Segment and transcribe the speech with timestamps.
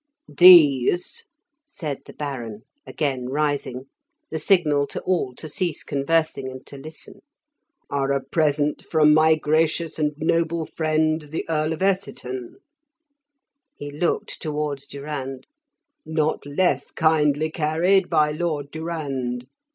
[0.35, 1.25] "These,"
[1.67, 3.83] said the Baron, again rising
[4.31, 7.19] (the signal to all to cease conversing and to listen),
[7.87, 12.55] "are a present from my gracious and noble friend the Earl of Essiton"
[13.75, 15.45] (he looked towards Durand),
[16.03, 19.45] "not less kindly carried by Lord Durand.